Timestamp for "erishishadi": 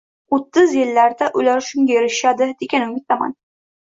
1.99-2.47